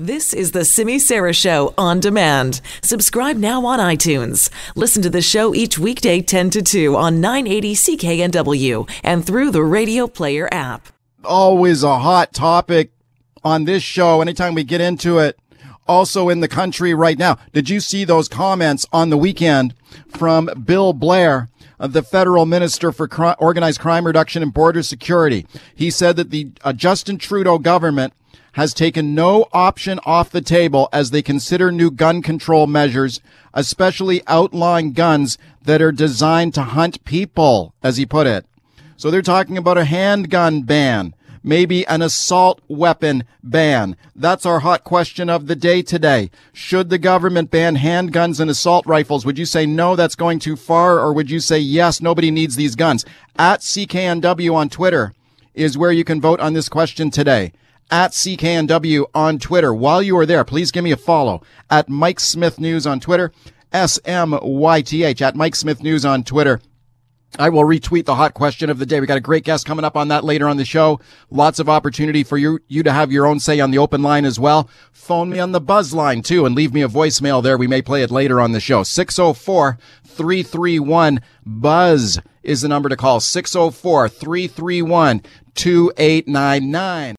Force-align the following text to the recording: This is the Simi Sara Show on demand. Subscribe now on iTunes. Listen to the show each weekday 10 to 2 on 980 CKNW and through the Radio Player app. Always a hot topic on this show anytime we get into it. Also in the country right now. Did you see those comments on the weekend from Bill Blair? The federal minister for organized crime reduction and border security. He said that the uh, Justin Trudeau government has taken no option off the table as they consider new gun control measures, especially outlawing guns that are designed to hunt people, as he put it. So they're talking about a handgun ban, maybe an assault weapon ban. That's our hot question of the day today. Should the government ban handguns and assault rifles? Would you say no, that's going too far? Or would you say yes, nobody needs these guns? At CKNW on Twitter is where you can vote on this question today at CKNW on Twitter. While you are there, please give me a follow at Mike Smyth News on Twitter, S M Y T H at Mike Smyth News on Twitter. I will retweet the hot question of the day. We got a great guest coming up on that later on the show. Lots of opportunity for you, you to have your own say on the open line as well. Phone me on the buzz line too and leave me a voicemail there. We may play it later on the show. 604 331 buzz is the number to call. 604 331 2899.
This 0.00 0.32
is 0.32 0.52
the 0.52 0.64
Simi 0.64 0.98
Sara 0.98 1.34
Show 1.34 1.74
on 1.76 2.00
demand. 2.00 2.62
Subscribe 2.82 3.36
now 3.36 3.66
on 3.66 3.78
iTunes. 3.78 4.48
Listen 4.74 5.02
to 5.02 5.10
the 5.10 5.20
show 5.20 5.54
each 5.54 5.78
weekday 5.78 6.22
10 6.22 6.48
to 6.48 6.62
2 6.62 6.96
on 6.96 7.20
980 7.20 7.74
CKNW 7.74 8.90
and 9.04 9.26
through 9.26 9.50
the 9.50 9.62
Radio 9.62 10.06
Player 10.06 10.48
app. 10.50 10.88
Always 11.22 11.82
a 11.82 11.98
hot 11.98 12.32
topic 12.32 12.92
on 13.44 13.66
this 13.66 13.82
show 13.82 14.22
anytime 14.22 14.54
we 14.54 14.64
get 14.64 14.80
into 14.80 15.18
it. 15.18 15.38
Also 15.86 16.30
in 16.30 16.40
the 16.40 16.48
country 16.48 16.94
right 16.94 17.18
now. 17.18 17.36
Did 17.52 17.68
you 17.68 17.78
see 17.78 18.04
those 18.04 18.26
comments 18.26 18.86
on 18.94 19.10
the 19.10 19.18
weekend 19.18 19.74
from 20.08 20.48
Bill 20.64 20.94
Blair? 20.94 21.50
The 21.88 22.02
federal 22.02 22.46
minister 22.46 22.92
for 22.92 23.08
organized 23.38 23.80
crime 23.80 24.06
reduction 24.06 24.42
and 24.42 24.52
border 24.52 24.82
security. 24.82 25.46
He 25.74 25.90
said 25.90 26.16
that 26.16 26.30
the 26.30 26.52
uh, 26.62 26.72
Justin 26.72 27.18
Trudeau 27.18 27.58
government 27.58 28.12
has 28.52 28.74
taken 28.74 29.14
no 29.14 29.46
option 29.52 30.00
off 30.04 30.30
the 30.30 30.40
table 30.40 30.88
as 30.92 31.10
they 31.10 31.22
consider 31.22 31.70
new 31.70 31.90
gun 31.90 32.20
control 32.20 32.66
measures, 32.66 33.20
especially 33.54 34.22
outlawing 34.26 34.92
guns 34.92 35.38
that 35.62 35.80
are 35.80 35.92
designed 35.92 36.54
to 36.54 36.62
hunt 36.62 37.04
people, 37.04 37.74
as 37.82 37.96
he 37.96 38.04
put 38.04 38.26
it. 38.26 38.44
So 38.96 39.10
they're 39.10 39.22
talking 39.22 39.56
about 39.56 39.78
a 39.78 39.84
handgun 39.84 40.62
ban, 40.62 41.14
maybe 41.42 41.86
an 41.86 42.02
assault 42.02 42.60
weapon 42.68 43.24
ban. 43.42 43.96
That's 44.14 44.46
our 44.46 44.60
hot 44.60 44.84
question 44.84 45.28
of 45.28 45.46
the 45.46 45.56
day 45.56 45.82
today. 45.82 46.30
Should 46.52 46.90
the 46.90 46.98
government 46.98 47.50
ban 47.50 47.76
handguns 47.76 48.40
and 48.40 48.50
assault 48.50 48.86
rifles? 48.86 49.24
Would 49.24 49.38
you 49.38 49.46
say 49.46 49.66
no, 49.66 49.96
that's 49.96 50.14
going 50.14 50.38
too 50.38 50.56
far? 50.56 50.98
Or 50.98 51.12
would 51.12 51.30
you 51.30 51.40
say 51.40 51.58
yes, 51.58 52.00
nobody 52.00 52.30
needs 52.30 52.56
these 52.56 52.76
guns? 52.76 53.04
At 53.38 53.60
CKNW 53.60 54.54
on 54.54 54.68
Twitter 54.68 55.14
is 55.54 55.78
where 55.78 55.92
you 55.92 56.04
can 56.04 56.20
vote 56.20 56.40
on 56.40 56.52
this 56.52 56.68
question 56.68 57.10
today 57.10 57.52
at 57.90 58.12
CKNW 58.12 59.06
on 59.14 59.38
Twitter. 59.38 59.74
While 59.74 60.02
you 60.02 60.16
are 60.18 60.26
there, 60.26 60.44
please 60.44 60.70
give 60.70 60.84
me 60.84 60.92
a 60.92 60.96
follow 60.96 61.42
at 61.68 61.88
Mike 61.88 62.20
Smyth 62.20 62.58
News 62.58 62.86
on 62.86 63.00
Twitter, 63.00 63.32
S 63.72 63.98
M 64.04 64.38
Y 64.40 64.82
T 64.82 65.04
H 65.04 65.22
at 65.22 65.36
Mike 65.36 65.56
Smyth 65.56 65.82
News 65.82 66.04
on 66.04 66.22
Twitter. 66.22 66.60
I 67.38 67.48
will 67.48 67.62
retweet 67.62 68.06
the 68.06 68.16
hot 68.16 68.34
question 68.34 68.70
of 68.70 68.78
the 68.78 68.86
day. 68.86 68.98
We 68.98 69.06
got 69.06 69.16
a 69.16 69.20
great 69.20 69.44
guest 69.44 69.64
coming 69.64 69.84
up 69.84 69.96
on 69.96 70.08
that 70.08 70.24
later 70.24 70.48
on 70.48 70.56
the 70.56 70.64
show. 70.64 71.00
Lots 71.30 71.60
of 71.60 71.68
opportunity 71.68 72.24
for 72.24 72.36
you, 72.36 72.58
you 72.66 72.82
to 72.82 72.92
have 72.92 73.12
your 73.12 73.26
own 73.26 73.38
say 73.38 73.60
on 73.60 73.70
the 73.70 73.78
open 73.78 74.02
line 74.02 74.24
as 74.24 74.40
well. 74.40 74.68
Phone 74.92 75.30
me 75.30 75.38
on 75.38 75.52
the 75.52 75.60
buzz 75.60 75.94
line 75.94 76.22
too 76.22 76.44
and 76.44 76.56
leave 76.56 76.74
me 76.74 76.82
a 76.82 76.88
voicemail 76.88 77.42
there. 77.42 77.56
We 77.56 77.68
may 77.68 77.82
play 77.82 78.02
it 78.02 78.10
later 78.10 78.40
on 78.40 78.52
the 78.52 78.60
show. 78.60 78.82
604 78.82 79.78
331 80.04 81.20
buzz 81.46 82.20
is 82.42 82.62
the 82.62 82.68
number 82.68 82.88
to 82.88 82.96
call. 82.96 83.20
604 83.20 84.08
331 84.08 85.22
2899. 85.54 87.08